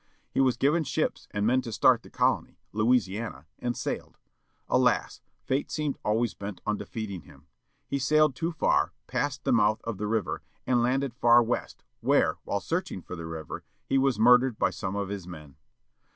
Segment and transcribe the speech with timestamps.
[0.31, 4.17] He was given ships, and men to start the colony, â Louisiana â and sailed.
[4.67, 7.45] Alas, fate seemed always bent on defeating him.
[7.85, 12.39] He sailed too far, passed the mouth of the river, and landed far west, where,
[12.45, 15.55] while searching for the river, he was murdered by some of his men.